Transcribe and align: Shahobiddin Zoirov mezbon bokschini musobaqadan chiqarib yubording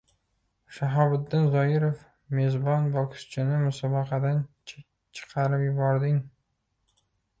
Shahobiddin 0.77 1.43
Zoirov 1.55 1.99
mezbon 2.39 2.89
bokschini 2.95 3.59
musobaqadan 3.67 4.41
chiqarib 5.19 5.67
yubording 5.69 6.19